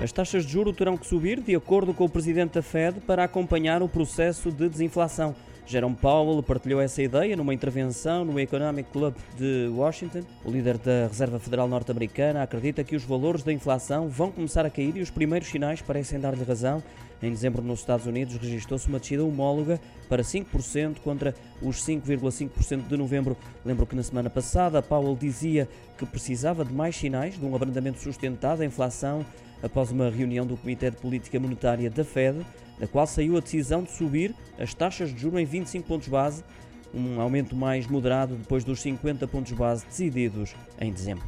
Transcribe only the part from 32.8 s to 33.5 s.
qual saiu a